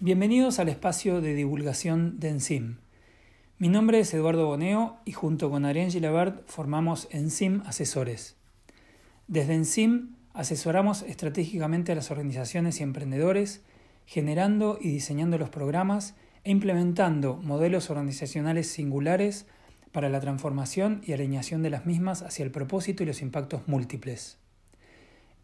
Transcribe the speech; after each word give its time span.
Bienvenidos 0.00 0.58
al 0.58 0.68
espacio 0.68 1.20
de 1.20 1.34
divulgación 1.34 2.18
de 2.18 2.28
Enzim. 2.28 2.78
Mi 3.58 3.68
nombre 3.68 4.00
es 4.00 4.12
Eduardo 4.12 4.44
Boneo 4.44 4.96
y 5.04 5.12
junto 5.12 5.50
con 5.50 5.64
Ariane 5.64 5.92
Gilabert 5.92 6.46
formamos 6.48 7.06
Enzim 7.12 7.62
Asesores. 7.64 8.36
Desde 9.28 9.54
Enzim 9.54 10.16
asesoramos 10.34 11.02
estratégicamente 11.02 11.92
a 11.92 11.94
las 11.94 12.10
organizaciones 12.10 12.80
y 12.80 12.82
emprendedores, 12.82 13.62
generando 14.04 14.78
y 14.80 14.90
diseñando 14.90 15.38
los 15.38 15.48
programas 15.48 16.16
e 16.42 16.50
implementando 16.50 17.36
modelos 17.36 17.88
organizacionales 17.88 18.66
singulares 18.66 19.46
para 19.92 20.08
la 20.08 20.18
transformación 20.18 21.02
y 21.06 21.12
alineación 21.12 21.62
de 21.62 21.70
las 21.70 21.86
mismas 21.86 22.22
hacia 22.22 22.44
el 22.44 22.50
propósito 22.50 23.04
y 23.04 23.06
los 23.06 23.22
impactos 23.22 23.68
múltiples. 23.68 24.38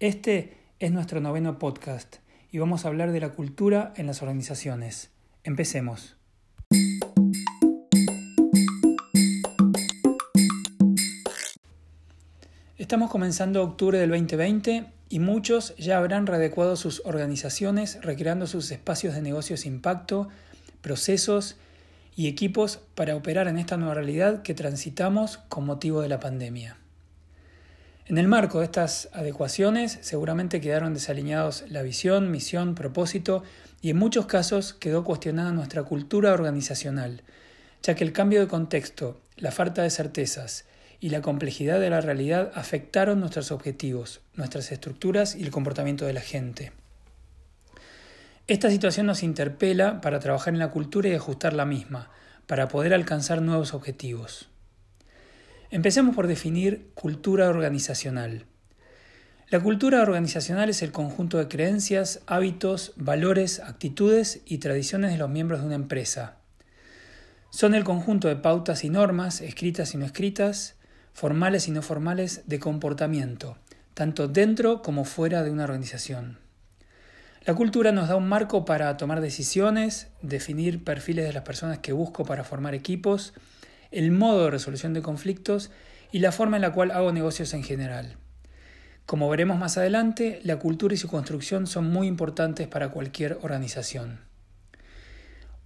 Este 0.00 0.56
es 0.80 0.90
nuestro 0.90 1.20
noveno 1.20 1.60
podcast 1.60 2.16
y 2.52 2.58
vamos 2.58 2.84
a 2.84 2.88
hablar 2.88 3.12
de 3.12 3.20
la 3.20 3.30
cultura 3.30 3.92
en 3.96 4.06
las 4.06 4.22
organizaciones. 4.22 5.10
Empecemos. 5.44 6.16
Estamos 12.76 13.10
comenzando 13.10 13.62
octubre 13.62 13.98
del 13.98 14.10
2020 14.10 14.86
y 15.08 15.18
muchos 15.20 15.76
ya 15.76 15.98
habrán 15.98 16.26
readecuado 16.26 16.74
sus 16.74 17.02
organizaciones, 17.04 18.00
recreando 18.02 18.46
sus 18.46 18.70
espacios 18.72 19.14
de 19.14 19.22
negocios 19.22 19.64
impacto, 19.64 20.28
procesos 20.80 21.56
y 22.16 22.26
equipos 22.26 22.80
para 22.96 23.14
operar 23.14 23.46
en 23.46 23.58
esta 23.58 23.76
nueva 23.76 23.94
realidad 23.94 24.42
que 24.42 24.54
transitamos 24.54 25.38
con 25.48 25.66
motivo 25.66 26.00
de 26.00 26.08
la 26.08 26.18
pandemia. 26.18 26.79
En 28.06 28.18
el 28.18 28.26
marco 28.26 28.58
de 28.58 28.64
estas 28.64 29.08
adecuaciones 29.12 29.98
seguramente 30.00 30.60
quedaron 30.60 30.94
desalineados 30.94 31.64
la 31.68 31.82
visión, 31.82 32.30
misión, 32.30 32.74
propósito 32.74 33.44
y 33.80 33.90
en 33.90 33.98
muchos 33.98 34.26
casos 34.26 34.74
quedó 34.74 35.04
cuestionada 35.04 35.52
nuestra 35.52 35.84
cultura 35.84 36.32
organizacional, 36.32 37.22
ya 37.82 37.94
que 37.94 38.04
el 38.04 38.12
cambio 38.12 38.40
de 38.40 38.48
contexto, 38.48 39.20
la 39.36 39.52
falta 39.52 39.82
de 39.82 39.90
certezas 39.90 40.64
y 41.00 41.08
la 41.08 41.22
complejidad 41.22 41.80
de 41.80 41.90
la 41.90 42.00
realidad 42.00 42.50
afectaron 42.54 43.20
nuestros 43.20 43.52
objetivos, 43.52 44.20
nuestras 44.34 44.70
estructuras 44.70 45.34
y 45.34 45.42
el 45.44 45.50
comportamiento 45.50 46.04
de 46.04 46.12
la 46.12 46.20
gente. 46.20 46.72
Esta 48.46 48.68
situación 48.68 49.06
nos 49.06 49.22
interpela 49.22 50.00
para 50.00 50.18
trabajar 50.18 50.52
en 50.52 50.58
la 50.58 50.72
cultura 50.72 51.08
y 51.08 51.14
ajustar 51.14 51.52
la 51.54 51.64
misma, 51.64 52.10
para 52.46 52.68
poder 52.68 52.92
alcanzar 52.92 53.40
nuevos 53.40 53.72
objetivos. 53.72 54.49
Empecemos 55.72 56.16
por 56.16 56.26
definir 56.26 56.90
cultura 56.94 57.48
organizacional. 57.48 58.44
La 59.50 59.60
cultura 59.60 60.02
organizacional 60.02 60.68
es 60.68 60.82
el 60.82 60.90
conjunto 60.90 61.38
de 61.38 61.46
creencias, 61.46 62.22
hábitos, 62.26 62.92
valores, 62.96 63.60
actitudes 63.60 64.42
y 64.46 64.58
tradiciones 64.58 65.12
de 65.12 65.18
los 65.18 65.30
miembros 65.30 65.60
de 65.60 65.66
una 65.66 65.76
empresa. 65.76 66.38
Son 67.50 67.76
el 67.76 67.84
conjunto 67.84 68.26
de 68.26 68.34
pautas 68.34 68.82
y 68.82 68.90
normas, 68.90 69.40
escritas 69.40 69.94
y 69.94 69.96
no 69.96 70.06
escritas, 70.06 70.74
formales 71.12 71.68
y 71.68 71.70
no 71.70 71.82
formales, 71.82 72.42
de 72.46 72.58
comportamiento, 72.58 73.56
tanto 73.94 74.26
dentro 74.26 74.82
como 74.82 75.04
fuera 75.04 75.44
de 75.44 75.50
una 75.52 75.64
organización. 75.64 76.38
La 77.44 77.54
cultura 77.54 77.92
nos 77.92 78.08
da 78.08 78.16
un 78.16 78.28
marco 78.28 78.64
para 78.64 78.96
tomar 78.96 79.20
decisiones, 79.20 80.08
definir 80.20 80.82
perfiles 80.82 81.26
de 81.26 81.32
las 81.32 81.44
personas 81.44 81.78
que 81.78 81.92
busco 81.92 82.24
para 82.24 82.42
formar 82.42 82.74
equipos, 82.74 83.34
el 83.90 84.10
modo 84.10 84.44
de 84.44 84.50
resolución 84.50 84.94
de 84.94 85.02
conflictos 85.02 85.70
y 86.12 86.20
la 86.20 86.32
forma 86.32 86.56
en 86.56 86.62
la 86.62 86.72
cual 86.72 86.90
hago 86.90 87.12
negocios 87.12 87.54
en 87.54 87.62
general. 87.62 88.16
Como 89.06 89.28
veremos 89.28 89.58
más 89.58 89.76
adelante, 89.76 90.40
la 90.44 90.58
cultura 90.58 90.94
y 90.94 90.96
su 90.96 91.08
construcción 91.08 91.66
son 91.66 91.90
muy 91.90 92.06
importantes 92.06 92.68
para 92.68 92.90
cualquier 92.90 93.38
organización. 93.42 94.20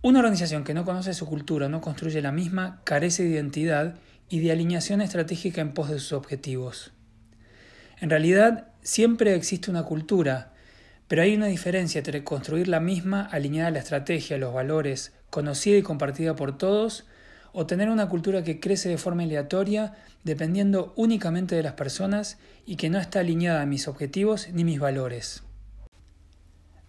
Una 0.01 0.21
organización 0.21 0.65
que 0.65 0.75
no 0.75 0.85
conoce 0.85 1.15
su 1.15 1.27
cultura, 1.27 1.69
no 1.69 1.81
construye 1.81 2.21
la 2.23 2.33
misma, 2.33 2.81
carece 2.85 3.23
de 3.25 3.31
identidad 3.31 3.97
y 4.29 4.41
de 4.41 4.53
alineación 4.53 5.01
estratégica 5.01 5.61
en 5.61 5.73
pos 5.73 5.91
de 5.91 5.99
sus 5.99 6.13
objetivos. 6.13 6.93
En 8.01 8.11
realidad, 8.11 8.69
siempre 8.83 9.35
existe 9.35 9.71
una 9.71 9.85
cultura, 9.85 10.53
pero 11.09 11.23
hay 11.23 11.35
una 11.35 11.47
diferencia 11.47 11.99
entre 11.99 12.25
construir 12.25 12.69
la 12.69 12.81
misma 12.81 13.23
alineada 13.23 13.69
a 13.69 13.73
la 13.73 13.79
estrategia, 13.79 14.39
los 14.39 14.53
valores, 14.53 15.13
conocida 15.31 15.77
y 15.77 15.83
compartida 15.83 16.35
por 16.35 16.57
todos, 16.59 17.07
o 17.55 17.67
tener 17.67 17.89
una 17.89 18.09
cultura 18.09 18.43
que 18.43 18.61
crece 18.61 18.89
de 18.89 18.99
forma 18.99 19.23
aleatoria 19.23 19.95
dependiendo 20.25 20.93
únicamente 20.97 21.55
de 21.55 21.63
las 21.63 21.75
personas 21.75 22.37
y 22.67 22.77
que 22.77 22.91
no 22.91 22.99
está 22.99 23.21
alineada 23.21 23.63
a 23.63 23.67
mis 23.67 23.89
objetivos 23.89 24.49
ni 24.53 24.65
mis 24.65 24.81
valores. 24.81 25.45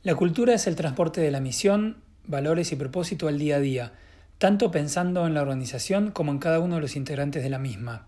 La 0.01 0.15
cultura 0.15 0.55
es 0.55 0.67
el 0.67 0.75
transporte 0.75 1.21
de 1.21 1.31
la 1.31 1.39
misión, 1.39 1.97
valores 2.25 2.71
y 2.71 2.75
propósito 2.75 3.27
al 3.27 3.37
día 3.37 3.57
a 3.57 3.59
día, 3.59 3.93
tanto 4.39 4.71
pensando 4.71 5.25
en 5.27 5.35
la 5.35 5.43
organización 5.43 6.11
como 6.11 6.31
en 6.31 6.39
cada 6.39 6.59
uno 6.59 6.75
de 6.75 6.81
los 6.81 6.95
integrantes 6.95 7.43
de 7.43 7.49
la 7.49 7.59
misma. 7.59 8.07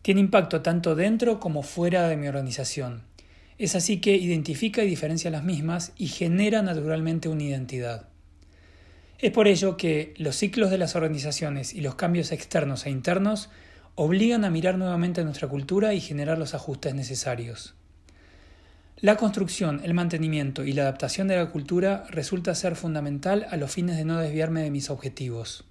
Tiene 0.00 0.20
impacto 0.20 0.62
tanto 0.62 0.94
dentro 0.94 1.40
como 1.40 1.62
fuera 1.62 2.08
de 2.08 2.16
mi 2.16 2.26
organización. 2.26 3.02
Es 3.58 3.74
así 3.74 4.00
que 4.00 4.16
identifica 4.16 4.82
y 4.82 4.88
diferencia 4.88 5.30
las 5.30 5.44
mismas 5.44 5.92
y 5.96 6.08
genera 6.08 6.62
naturalmente 6.62 7.28
una 7.28 7.42
identidad. 7.42 8.08
Es 9.18 9.30
por 9.30 9.48
ello 9.48 9.78
que 9.78 10.12
los 10.18 10.36
ciclos 10.36 10.70
de 10.70 10.76
las 10.76 10.94
organizaciones 10.94 11.72
y 11.72 11.80
los 11.80 11.94
cambios 11.94 12.32
externos 12.32 12.84
e 12.84 12.90
internos 12.90 13.48
obligan 13.94 14.44
a 14.44 14.50
mirar 14.50 14.76
nuevamente 14.76 15.24
nuestra 15.24 15.48
cultura 15.48 15.94
y 15.94 16.00
generar 16.00 16.36
los 16.36 16.52
ajustes 16.52 16.94
necesarios. 16.94 17.74
La 18.98 19.16
construcción, 19.16 19.80
el 19.84 19.94
mantenimiento 19.94 20.64
y 20.64 20.72
la 20.72 20.82
adaptación 20.82 21.28
de 21.28 21.36
la 21.36 21.50
cultura 21.50 22.04
resulta 22.10 22.54
ser 22.54 22.76
fundamental 22.76 23.46
a 23.50 23.56
los 23.56 23.70
fines 23.70 23.96
de 23.96 24.04
no 24.04 24.18
desviarme 24.18 24.62
de 24.62 24.70
mis 24.70 24.90
objetivos. 24.90 25.64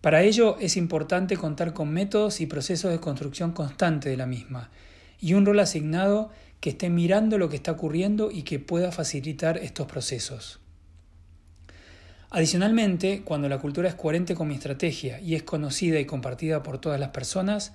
Para 0.00 0.22
ello 0.22 0.58
es 0.60 0.78
importante 0.78 1.36
contar 1.36 1.74
con 1.74 1.90
métodos 1.90 2.40
y 2.40 2.46
procesos 2.46 2.90
de 2.90 3.00
construcción 3.00 3.52
constante 3.52 4.08
de 4.08 4.16
la 4.16 4.26
misma 4.26 4.70
y 5.20 5.34
un 5.34 5.46
rol 5.46 5.60
asignado 5.60 6.30
que 6.60 6.70
esté 6.70 6.88
mirando 6.88 7.36
lo 7.36 7.50
que 7.50 7.56
está 7.56 7.72
ocurriendo 7.72 8.30
y 8.30 8.42
que 8.42 8.58
pueda 8.58 8.92
facilitar 8.92 9.58
estos 9.58 9.86
procesos. 9.86 10.63
Adicionalmente, 12.36 13.22
cuando 13.24 13.48
la 13.48 13.58
cultura 13.58 13.88
es 13.88 13.94
coherente 13.94 14.34
con 14.34 14.48
mi 14.48 14.54
estrategia 14.54 15.20
y 15.20 15.36
es 15.36 15.44
conocida 15.44 16.00
y 16.00 16.04
compartida 16.04 16.64
por 16.64 16.78
todas 16.78 16.98
las 16.98 17.10
personas, 17.10 17.74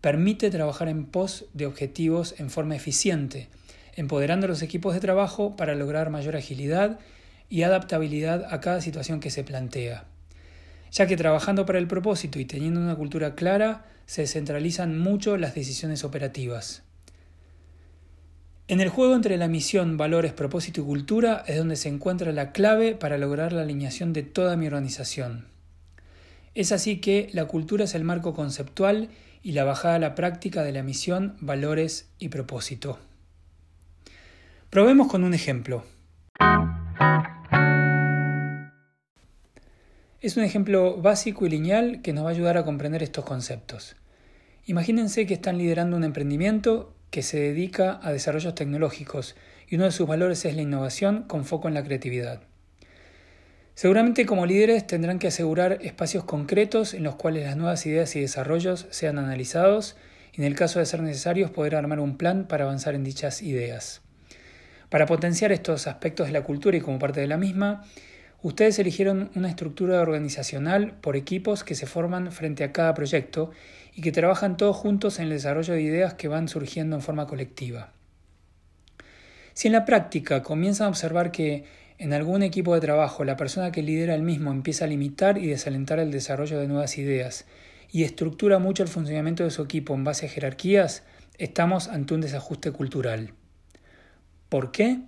permite 0.00 0.50
trabajar 0.50 0.88
en 0.88 1.04
pos 1.04 1.44
de 1.54 1.66
objetivos 1.66 2.34
en 2.38 2.50
forma 2.50 2.74
eficiente, 2.74 3.46
empoderando 3.94 4.46
a 4.46 4.48
los 4.48 4.62
equipos 4.62 4.94
de 4.94 5.00
trabajo 5.00 5.54
para 5.54 5.76
lograr 5.76 6.10
mayor 6.10 6.34
agilidad 6.34 6.98
y 7.48 7.62
adaptabilidad 7.62 8.52
a 8.52 8.60
cada 8.60 8.80
situación 8.80 9.20
que 9.20 9.30
se 9.30 9.44
plantea. 9.44 10.06
Ya 10.90 11.06
que 11.06 11.16
trabajando 11.16 11.64
para 11.64 11.78
el 11.78 11.86
propósito 11.86 12.40
y 12.40 12.44
teniendo 12.46 12.80
una 12.80 12.96
cultura 12.96 13.36
clara, 13.36 13.84
se 14.06 14.22
descentralizan 14.22 14.98
mucho 14.98 15.36
las 15.36 15.54
decisiones 15.54 16.02
operativas. 16.02 16.82
En 18.70 18.78
el 18.78 18.88
juego 18.88 19.16
entre 19.16 19.36
la 19.36 19.48
misión, 19.48 19.96
valores, 19.96 20.32
propósito 20.32 20.80
y 20.80 20.84
cultura 20.84 21.42
es 21.48 21.56
donde 21.56 21.74
se 21.74 21.88
encuentra 21.88 22.30
la 22.30 22.52
clave 22.52 22.94
para 22.94 23.18
lograr 23.18 23.52
la 23.52 23.62
alineación 23.62 24.12
de 24.12 24.22
toda 24.22 24.56
mi 24.56 24.68
organización. 24.68 25.48
Es 26.54 26.70
así 26.70 27.00
que 27.00 27.28
la 27.32 27.46
cultura 27.46 27.82
es 27.82 27.96
el 27.96 28.04
marco 28.04 28.32
conceptual 28.32 29.08
y 29.42 29.52
la 29.52 29.64
bajada 29.64 29.96
a 29.96 29.98
la 29.98 30.14
práctica 30.14 30.62
de 30.62 30.70
la 30.70 30.84
misión, 30.84 31.36
valores 31.40 32.10
y 32.20 32.28
propósito. 32.28 33.00
Probemos 34.70 35.08
con 35.08 35.24
un 35.24 35.34
ejemplo. 35.34 35.82
Es 40.20 40.36
un 40.36 40.44
ejemplo 40.44 40.96
básico 40.96 41.44
y 41.44 41.48
lineal 41.48 42.02
que 42.02 42.12
nos 42.12 42.22
va 42.24 42.28
a 42.28 42.34
ayudar 42.34 42.56
a 42.56 42.64
comprender 42.64 43.02
estos 43.02 43.24
conceptos. 43.24 43.96
Imagínense 44.66 45.26
que 45.26 45.34
están 45.34 45.58
liderando 45.58 45.96
un 45.96 46.04
emprendimiento 46.04 46.94
que 47.10 47.22
se 47.22 47.38
dedica 47.38 48.00
a 48.02 48.12
desarrollos 48.12 48.54
tecnológicos 48.54 49.36
y 49.68 49.76
uno 49.76 49.84
de 49.84 49.92
sus 49.92 50.06
valores 50.06 50.44
es 50.44 50.54
la 50.54 50.62
innovación 50.62 51.24
con 51.24 51.44
foco 51.44 51.68
en 51.68 51.74
la 51.74 51.84
creatividad. 51.84 52.42
Seguramente 53.74 54.26
como 54.26 54.46
líderes 54.46 54.86
tendrán 54.86 55.18
que 55.18 55.28
asegurar 55.28 55.78
espacios 55.80 56.24
concretos 56.24 56.92
en 56.92 57.02
los 57.02 57.16
cuales 57.16 57.46
las 57.46 57.56
nuevas 57.56 57.86
ideas 57.86 58.14
y 58.14 58.20
desarrollos 58.20 58.86
sean 58.90 59.18
analizados 59.18 59.96
y 60.32 60.40
en 60.40 60.46
el 60.46 60.54
caso 60.54 60.78
de 60.78 60.86
ser 60.86 61.02
necesarios 61.02 61.50
poder 61.50 61.76
armar 61.76 62.00
un 62.00 62.16
plan 62.16 62.46
para 62.46 62.64
avanzar 62.64 62.94
en 62.94 63.04
dichas 63.04 63.42
ideas. 63.42 64.02
Para 64.90 65.06
potenciar 65.06 65.52
estos 65.52 65.86
aspectos 65.86 66.26
de 66.26 66.32
la 66.32 66.42
cultura 66.42 66.76
y 66.76 66.80
como 66.80 66.98
parte 66.98 67.20
de 67.20 67.26
la 67.26 67.36
misma, 67.36 67.84
ustedes 68.42 68.78
eligieron 68.78 69.30
una 69.34 69.48
estructura 69.48 70.00
organizacional 70.00 70.92
por 71.00 71.16
equipos 71.16 71.64
que 71.64 71.74
se 71.74 71.86
forman 71.86 72.32
frente 72.32 72.64
a 72.64 72.72
cada 72.72 72.94
proyecto 72.94 73.50
y 73.94 74.02
que 74.02 74.12
trabajan 74.12 74.56
todos 74.56 74.76
juntos 74.76 75.18
en 75.18 75.24
el 75.24 75.30
desarrollo 75.30 75.74
de 75.74 75.82
ideas 75.82 76.14
que 76.14 76.28
van 76.28 76.48
surgiendo 76.48 76.96
en 76.96 77.02
forma 77.02 77.26
colectiva. 77.26 77.92
Si 79.52 79.68
en 79.68 79.72
la 79.72 79.84
práctica 79.84 80.42
comienzan 80.42 80.86
a 80.86 80.90
observar 80.90 81.32
que 81.32 81.64
en 81.98 82.14
algún 82.14 82.42
equipo 82.42 82.74
de 82.74 82.80
trabajo 82.80 83.24
la 83.24 83.36
persona 83.36 83.72
que 83.72 83.82
lidera 83.82 84.14
el 84.14 84.22
mismo 84.22 84.52
empieza 84.52 84.86
a 84.86 84.88
limitar 84.88 85.36
y 85.36 85.46
desalentar 85.46 85.98
el 85.98 86.10
desarrollo 86.10 86.58
de 86.58 86.66
nuevas 86.66 86.96
ideas 86.96 87.44
y 87.92 88.04
estructura 88.04 88.58
mucho 88.58 88.82
el 88.82 88.88
funcionamiento 88.88 89.44
de 89.44 89.50
su 89.50 89.62
equipo 89.62 89.94
en 89.94 90.04
base 90.04 90.26
a 90.26 90.28
jerarquías, 90.28 91.02
estamos 91.38 91.88
ante 91.88 92.14
un 92.14 92.20
desajuste 92.20 92.70
cultural. 92.70 93.34
¿Por 94.48 94.70
qué? 94.70 95.00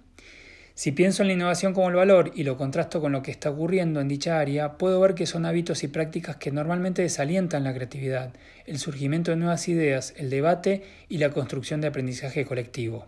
Si 0.74 0.92
pienso 0.92 1.22
en 1.22 1.28
la 1.28 1.34
innovación 1.34 1.74
como 1.74 1.88
el 1.88 1.94
valor 1.94 2.32
y 2.34 2.44
lo 2.44 2.56
contrasto 2.56 3.00
con 3.00 3.12
lo 3.12 3.22
que 3.22 3.30
está 3.30 3.50
ocurriendo 3.50 4.00
en 4.00 4.08
dicha 4.08 4.38
área, 4.38 4.78
puedo 4.78 5.00
ver 5.00 5.14
que 5.14 5.26
son 5.26 5.44
hábitos 5.44 5.84
y 5.84 5.88
prácticas 5.88 6.36
que 6.36 6.50
normalmente 6.50 7.02
desalientan 7.02 7.64
la 7.64 7.74
creatividad, 7.74 8.32
el 8.66 8.78
surgimiento 8.78 9.30
de 9.30 9.36
nuevas 9.36 9.68
ideas, 9.68 10.14
el 10.16 10.30
debate 10.30 10.82
y 11.08 11.18
la 11.18 11.30
construcción 11.30 11.82
de 11.82 11.88
aprendizaje 11.88 12.46
colectivo. 12.46 13.06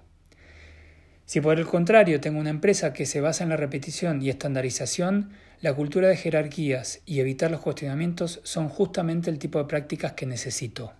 Si 1.25 1.41
por 1.41 1.59
el 1.59 1.67
contrario 1.67 2.21
tengo 2.21 2.39
una 2.39 2.51
empresa 2.51 2.93
que 2.93 3.07
se 3.07 3.23
basa 3.23 3.45
en 3.45 3.51
la 3.51 3.57
repetición 3.57 4.21
y 4.21 4.29
estandarización, 4.29 5.31
la 5.63 5.73
cultura 5.73 6.09
de 6.09 6.19
jerarquías 6.19 7.01
y 7.07 7.21
evitar 7.21 7.51
los 7.51 7.63
cuestionamientos 7.63 8.41
son 8.43 8.69
justamente 8.69 9.31
el 9.31 9.39
tipo 9.39 9.59
de 9.59 9.65
prácticas 9.65 10.13
que 10.13 10.27
necesito. 10.27 10.93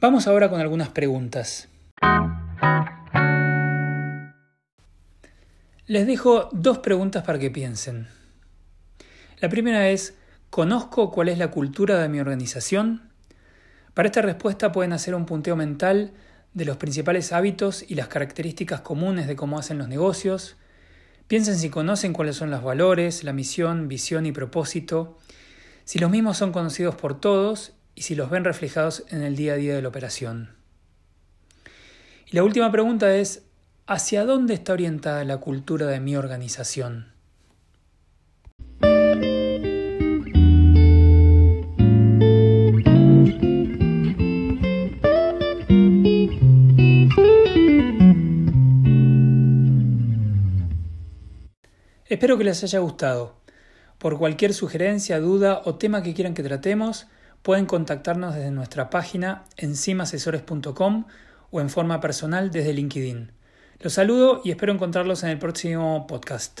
Vamos 0.00 0.26
ahora 0.26 0.48
con 0.48 0.60
algunas 0.60 0.88
preguntas. 0.88 1.68
Les 5.88 6.06
dejo 6.06 6.50
dos 6.52 6.80
preguntas 6.80 7.24
para 7.24 7.38
que 7.38 7.50
piensen. 7.50 8.08
La 9.40 9.48
primera 9.48 9.88
es, 9.88 10.12
¿conozco 10.50 11.10
cuál 11.10 11.30
es 11.30 11.38
la 11.38 11.50
cultura 11.50 11.98
de 11.98 12.10
mi 12.10 12.20
organización? 12.20 13.08
Para 13.94 14.08
esta 14.08 14.20
respuesta 14.20 14.70
pueden 14.70 14.92
hacer 14.92 15.14
un 15.14 15.24
punteo 15.24 15.56
mental 15.56 16.12
de 16.52 16.66
los 16.66 16.76
principales 16.76 17.32
hábitos 17.32 17.86
y 17.88 17.94
las 17.94 18.08
características 18.08 18.82
comunes 18.82 19.26
de 19.26 19.34
cómo 19.34 19.58
hacen 19.58 19.78
los 19.78 19.88
negocios. 19.88 20.58
Piensen 21.26 21.56
si 21.56 21.70
conocen 21.70 22.12
cuáles 22.12 22.36
son 22.36 22.50
los 22.50 22.62
valores, 22.62 23.24
la 23.24 23.32
misión, 23.32 23.88
visión 23.88 24.26
y 24.26 24.32
propósito, 24.32 25.16
si 25.84 25.98
los 25.98 26.10
mismos 26.10 26.36
son 26.36 26.52
conocidos 26.52 26.96
por 26.96 27.18
todos 27.18 27.72
y 27.94 28.02
si 28.02 28.14
los 28.14 28.28
ven 28.28 28.44
reflejados 28.44 29.04
en 29.08 29.22
el 29.22 29.36
día 29.36 29.54
a 29.54 29.56
día 29.56 29.74
de 29.74 29.80
la 29.80 29.88
operación. 29.88 30.50
Y 32.26 32.36
la 32.36 32.44
última 32.44 32.70
pregunta 32.70 33.16
es, 33.16 33.47
¿hacia 33.88 34.26
dónde 34.26 34.52
está 34.52 34.74
orientada 34.74 35.24
la 35.24 35.38
cultura 35.38 35.86
de 35.86 35.98
mi 35.98 36.14
organización? 36.14 37.06
Espero 52.04 52.36
que 52.36 52.44
les 52.44 52.62
haya 52.62 52.78
gustado. 52.80 53.36
Por 53.96 54.18
cualquier 54.18 54.52
sugerencia, 54.52 55.18
duda 55.18 55.62
o 55.64 55.76
tema 55.76 56.02
que 56.02 56.12
quieran 56.12 56.34
que 56.34 56.42
tratemos, 56.42 57.06
pueden 57.42 57.64
contactarnos 57.64 58.34
desde 58.34 58.50
nuestra 58.50 58.90
página 58.90 59.44
encimaasesores.com 59.56 61.06
o 61.50 61.60
en 61.62 61.70
forma 61.70 62.00
personal 62.00 62.50
desde 62.50 62.74
LinkedIn. 62.74 63.37
Los 63.80 63.92
saludo 63.92 64.40
y 64.44 64.50
espero 64.50 64.72
encontrarlos 64.72 65.22
en 65.22 65.30
el 65.30 65.38
próximo 65.38 66.06
podcast. 66.08 66.56